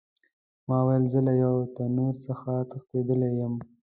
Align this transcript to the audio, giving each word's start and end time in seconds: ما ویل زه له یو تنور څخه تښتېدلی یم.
ما 0.67 0.77
ویل 0.85 1.03
زه 1.13 1.19
له 1.27 1.33
یو 1.43 1.55
تنور 1.75 2.15
څخه 2.27 2.51
تښتېدلی 2.69 3.29
یم. 3.39 3.53